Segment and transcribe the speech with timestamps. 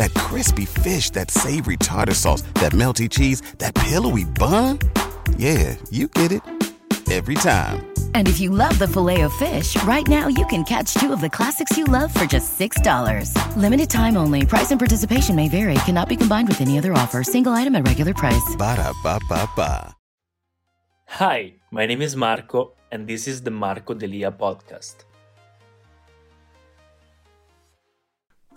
[0.00, 4.78] that crispy fish, that savory tartar sauce, that melty cheese, that pillowy bun.
[5.36, 6.42] Yeah, you get it
[7.10, 7.86] every time.
[8.14, 11.76] And if you love the Filet-O-Fish, right now you can catch two of the classics
[11.76, 13.34] you love for just $6.
[13.56, 14.46] Limited time only.
[14.46, 15.74] Price and participation may vary.
[15.86, 17.22] Cannot be combined with any other offer.
[17.22, 18.56] Single item at regular price.
[18.56, 19.94] Ba da ba ba ba.
[21.18, 25.09] Hi, my name is Marco, and this is the Marco Delia podcast.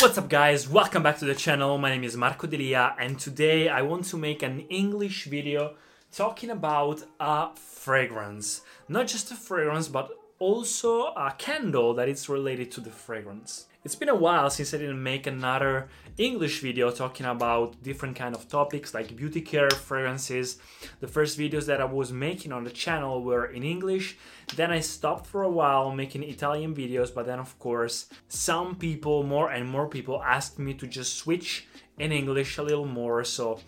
[0.04, 3.70] What's up guys, welcome back to the channel, my name is Marco Delia and today
[3.70, 5.76] I want to make an English video
[6.12, 8.64] talking about a fragrance.
[8.90, 13.68] Not just a fragrance but also a candle that is related to the fragrance.
[13.86, 18.34] It's been a while since I didn't make another English video talking about different kind
[18.34, 20.58] of topics like beauty care, fragrances.
[21.02, 24.18] The first videos that I was making on the channel were in English.
[24.56, 29.24] Then I stopped for a while making Italian videos, but then of course some people,
[29.24, 31.68] more and more people asked me to just switch
[32.00, 33.26] in English a little more.
[33.26, 33.60] So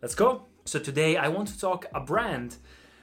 [0.00, 0.46] let's go.
[0.64, 2.56] So today I want to talk a brand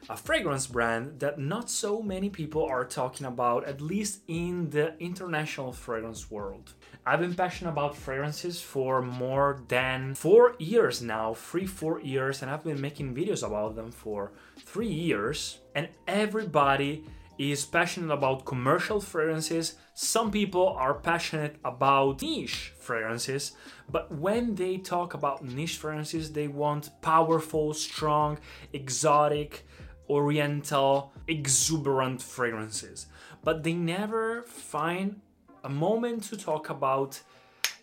[0.09, 4.95] a fragrance brand that not so many people are talking about, at least in the
[4.99, 6.73] international fragrance world.
[7.05, 12.51] I've been passionate about fragrances for more than four years now, three, four years, and
[12.51, 15.59] I've been making videos about them for three years.
[15.73, 17.05] And everybody
[17.37, 19.75] is passionate about commercial fragrances.
[19.93, 23.53] Some people are passionate about niche fragrances,
[23.89, 28.39] but when they talk about niche fragrances, they want powerful, strong,
[28.71, 29.65] exotic,
[30.09, 33.07] oriental, exuberant fragrances.
[33.43, 35.21] But they never find
[35.63, 37.21] a moment to talk about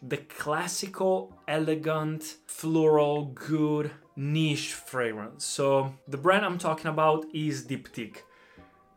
[0.03, 5.45] the classical, elegant, floral, good, niche fragrance.
[5.45, 8.19] So the brand I'm talking about is Diptyque.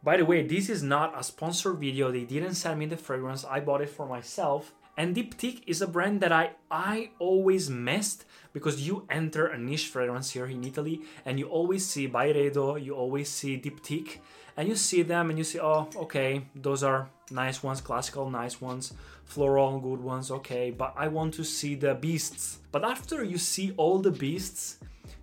[0.03, 2.12] By the way, this is not a sponsored video.
[2.12, 3.46] They didn't send me the fragrance.
[3.46, 4.74] I bought it for myself.
[4.97, 9.88] And Diptyque is a brand that I I always missed because you enter a niche
[9.88, 14.19] fragrance here in Italy and you always see Byredo, you always see Diptyque,
[14.56, 18.61] and you see them and you see, oh, okay, those are nice ones, classical nice
[18.61, 18.94] ones,
[19.25, 22.59] floral good ones, okay, but I want to see the beasts.
[22.72, 24.79] But after you see all the beasts,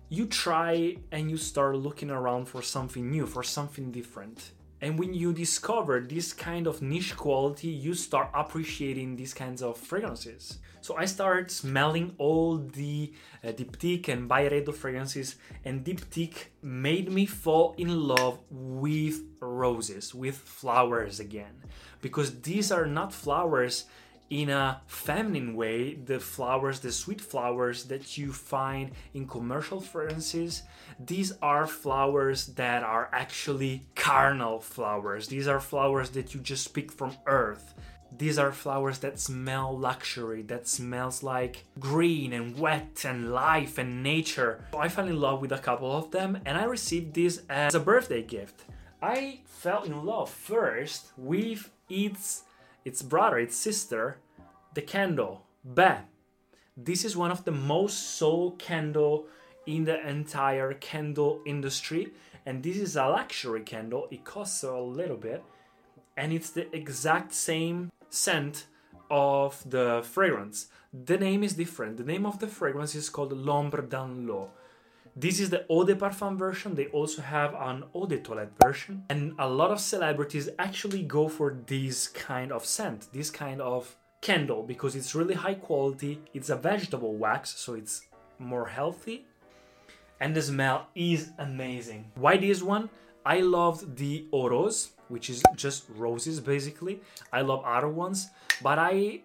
[0.09, 4.51] you try and you start looking around for something new, for something different.
[4.83, 9.77] And when you discover this kind of niche quality, you start appreciating these kinds of
[9.77, 10.57] fragrances.
[10.81, 17.25] So I started smelling all the uh, Diptyque and Byredo fragrances, and Diptyque made me
[17.25, 21.63] fall in love with roses, with flowers again.
[22.01, 23.85] Because these are not flowers
[24.33, 30.63] in a feminine way the flowers, the sweet flowers that you find in commercial fragrances.
[30.99, 35.27] These are flowers that are actually carnal flowers.
[35.27, 37.75] These are flowers that you just pick from earth.
[38.17, 44.01] These are flowers that smell luxury, that smells like green and wet and life and
[44.01, 44.65] nature.
[44.75, 47.79] I fell in love with a couple of them and I received this as a
[47.79, 48.63] birthday gift.
[48.99, 52.43] I fell in love first with its
[52.85, 54.17] its brother, its sister,
[54.73, 55.45] the candle.
[55.65, 56.01] Beh.
[56.75, 59.27] This is one of the most sold candle
[59.67, 62.11] in the entire candle industry
[62.45, 64.07] and this is a luxury candle.
[64.11, 65.43] It costs a little bit
[66.17, 68.65] and it's the exact same scent
[69.09, 70.67] of the fragrance.
[70.91, 71.97] The name is different.
[71.97, 74.49] The name of the fragrance is called L'Ombre dans l'eau.
[75.15, 76.73] This is the Eau de Parfum version.
[76.73, 79.03] They also have an Eau de Toilette version.
[79.09, 83.95] And a lot of celebrities actually go for this kind of scent, this kind of
[84.23, 86.13] candle, because it's really high quality.
[86.33, 88.07] It's a vegetable wax, so it's
[88.39, 89.25] more healthy.
[90.21, 92.11] And the smell is amazing.
[92.15, 92.89] Why this one?
[93.25, 97.01] I loved the Eau Rose, which is just roses basically.
[97.31, 98.29] I love other ones,
[98.61, 99.21] but I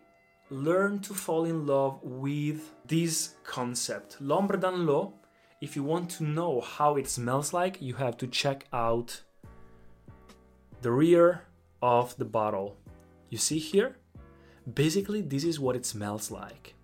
[0.50, 4.16] learned to fall in love with this concept.
[4.20, 5.14] L'Ombre dans l'eau
[5.60, 9.22] if you want to know how it smells like, you have to check out
[10.82, 11.42] the rear
[11.82, 12.76] of the bottle.
[13.28, 13.96] You see here?
[14.74, 16.74] Basically, this is what it smells like.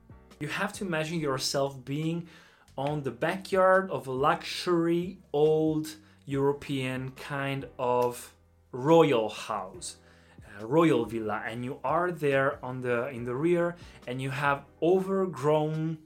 [0.40, 2.28] You have to imagine yourself being
[2.76, 5.94] on the backyard of a luxury old
[6.26, 8.34] European kind of
[8.72, 9.96] royal house,
[10.60, 13.76] royal villa, and you are there on the in the rear
[14.06, 15.98] and you have overgrown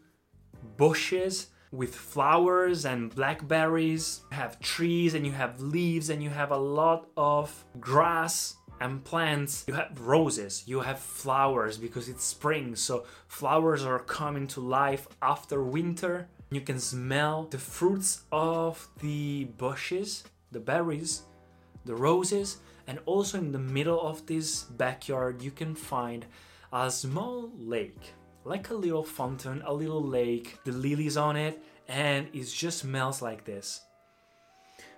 [0.76, 4.22] bushes with flowers and blackberries.
[4.30, 9.04] You have trees and you have leaves and you have a lot of grass and
[9.04, 9.64] plants.
[9.68, 15.08] You have roses, you have flowers because it's spring, so flowers are coming to life
[15.22, 16.28] after winter.
[16.50, 21.22] You can smell the fruits of the bushes, the berries,
[21.84, 26.24] the roses, and also in the middle of this backyard, you can find
[26.72, 28.14] a small lake,
[28.44, 33.20] like a little fountain, a little lake, the lilies on it, and it just smells
[33.20, 33.82] like this.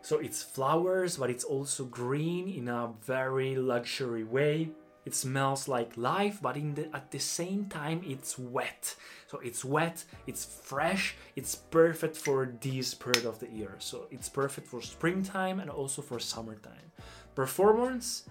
[0.02, 4.70] So it's flowers, but it's also green in a very luxury way.
[5.06, 8.94] It smells like life, but the, at the same time, it's wet.
[9.28, 13.76] So it's wet, it's fresh, it's perfect for this period of the year.
[13.78, 16.92] So it's perfect for springtime and also for summertime.
[17.34, 18.24] Performance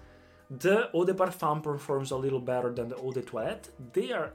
[0.50, 3.68] the Eau de Parfum performs a little better than the Eau de Toilette.
[3.92, 4.32] They are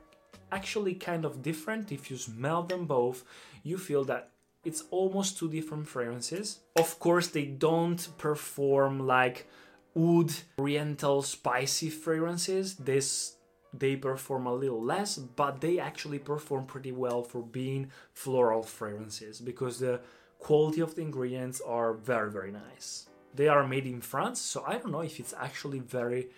[0.50, 1.92] actually kind of different.
[1.92, 3.26] If you smell them both,
[3.64, 4.30] you feel that
[4.66, 6.60] it's almost two different fragrances.
[6.76, 9.48] Of course, they don't perform like
[9.94, 12.76] wood oriental, spicy fragrances.
[12.76, 13.38] This
[13.78, 19.42] they perform a little less, but they actually perform pretty well for being floral fragrances
[19.42, 20.00] because the
[20.40, 23.08] quality of the ingredients are very very nice.
[23.34, 26.30] They are made in France, so I don't know if it's actually very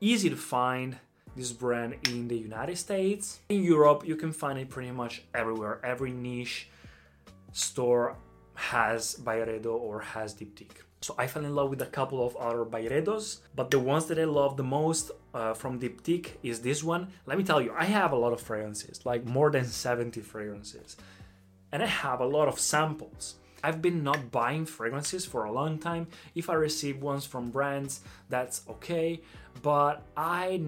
[0.00, 0.96] easy to find
[1.36, 3.40] this brand in the United States.
[3.50, 5.78] In Europe, you can find it pretty much everywhere.
[5.84, 6.68] Every niche
[7.52, 8.16] store
[8.54, 10.82] has Byredo or has Diptyque.
[11.02, 14.18] So I fell in love with a couple of other Byredos, but the ones that
[14.18, 17.08] I love the most uh, from Diptyque is this one.
[17.24, 20.96] Let me tell you, I have a lot of fragrances, like more than 70 fragrances,
[21.72, 23.36] and I have a lot of samples.
[23.62, 26.08] I've been not buying fragrances for a long time.
[26.34, 29.20] If I receive ones from brands, that's okay.
[29.62, 30.62] But I,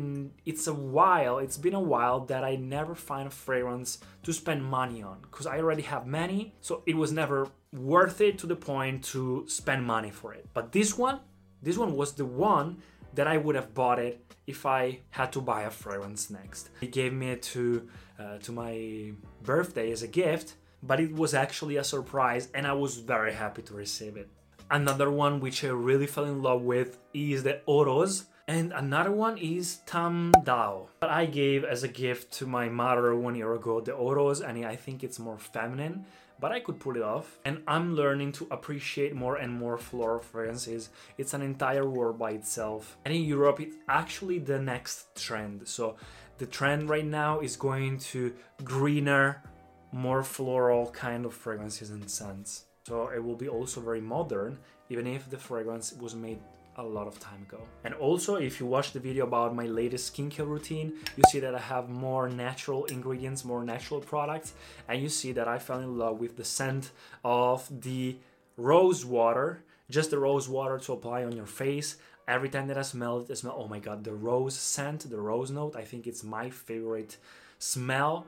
[0.44, 4.64] it's a while, it's been a while that I never find a fragrance to spend
[4.64, 6.54] money on because I already have many.
[6.60, 10.48] So it was never worth it to the point to spend money for it.
[10.52, 11.20] But this one,
[11.62, 12.82] this one was the one
[13.14, 16.70] that I would have bought it if I had to buy a fragrance next.
[16.80, 17.88] He gave me it to
[18.18, 19.12] uh, to my
[19.42, 23.62] birthday as a gift but it was actually a surprise and I was very happy
[23.62, 24.28] to receive it.
[24.70, 29.12] Another one which I really fell in love with is the Eau Rose, and another
[29.12, 33.54] one is Tam Dao that I gave as a gift to my mother one year
[33.54, 36.06] ago, the Eau Rose, and I think it's more feminine,
[36.40, 37.38] but I could pull it off.
[37.44, 40.90] And I'm learning to appreciate more and more floral fragrances.
[41.18, 42.96] It's an entire world by itself.
[43.04, 45.68] And in Europe, it's actually the next trend.
[45.68, 45.96] So
[46.38, 48.34] the trend right now is going to
[48.64, 49.42] greener,
[49.92, 52.64] more floral kind of fragrances and scents.
[52.86, 54.58] So it will be also very modern,
[54.88, 56.38] even if the fragrance was made
[56.76, 57.60] a lot of time ago.
[57.84, 61.54] And also, if you watch the video about my latest skincare routine, you see that
[61.54, 64.54] I have more natural ingredients, more natural products,
[64.88, 66.90] and you see that I fell in love with the scent
[67.24, 68.16] of the
[68.56, 71.96] rose water, just the rose water to apply on your face.
[72.26, 75.20] Every time that I smell it, I smell, oh my god, the rose scent, the
[75.20, 77.18] rose note, I think it's my favorite
[77.58, 78.26] smell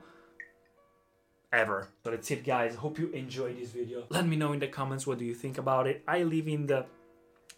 [1.55, 1.87] ever.
[2.03, 4.03] So that's it guys, hope you enjoyed this video.
[4.09, 6.03] Let me know in the comments what do you think about it.
[6.07, 6.85] I leave in the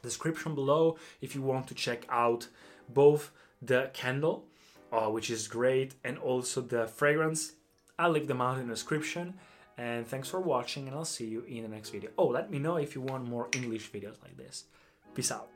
[0.02, 2.48] description below if you want to check out
[2.90, 4.46] both the candle,
[4.92, 7.54] uh, which is great, and also the fragrance.
[8.00, 9.34] I'll leave them out in the description.
[9.78, 12.10] And thanks for watching and I'll see you in the next video.
[12.18, 14.66] Oh, let me know if you want more English videos like this.
[15.14, 15.50] Peace out.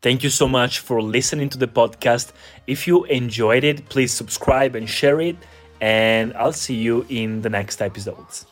[0.00, 2.32] Thank you so much for listening to the podcast.
[2.68, 5.36] If you enjoyed it, please subscribe and share it.
[5.80, 8.46] And I'll see you in the next episodes.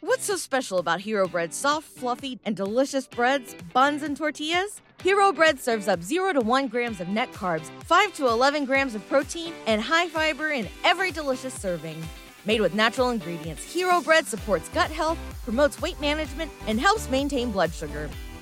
[0.00, 4.82] What's so special about Hero Bread's soft, fluffy, and delicious breads, buns, and tortillas?
[5.02, 8.94] Hero Bread serves up 0 to 1 grams of net carbs, 5 to 11 grams
[8.94, 11.96] of protein, and high fiber in every delicious serving.
[12.44, 17.50] Made with natural ingredients, Hero Bread supports gut health, promotes weight management, and helps maintain
[17.50, 18.08] blood sugar.